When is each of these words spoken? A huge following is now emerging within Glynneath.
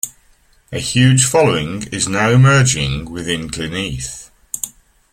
A 0.71 0.79
huge 0.79 1.25
following 1.27 1.83
is 1.91 2.07
now 2.07 2.31
emerging 2.31 3.11
within 3.11 3.45
Glynneath. 3.47 4.31